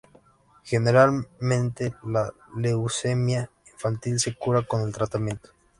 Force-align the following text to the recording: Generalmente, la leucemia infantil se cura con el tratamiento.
Generalmente, 0.63 1.93
la 2.05 2.33
leucemia 2.57 3.47
infantil 3.71 4.19
se 4.19 4.33
cura 4.35 4.63
con 4.65 4.81
el 4.81 4.91
tratamiento. 4.91 5.51